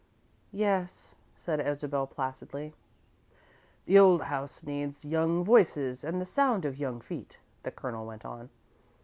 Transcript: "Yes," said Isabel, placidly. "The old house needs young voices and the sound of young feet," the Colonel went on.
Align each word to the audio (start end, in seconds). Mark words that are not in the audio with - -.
"Yes," 0.51 1.13
said 1.35 1.59
Isabel, 1.59 2.07
placidly. 2.07 2.73
"The 3.85 3.99
old 3.99 4.23
house 4.23 4.63
needs 4.63 5.05
young 5.05 5.43
voices 5.45 6.03
and 6.03 6.19
the 6.19 6.25
sound 6.25 6.65
of 6.65 6.79
young 6.79 6.99
feet," 7.01 7.37
the 7.61 7.69
Colonel 7.69 8.07
went 8.07 8.25
on. 8.25 8.49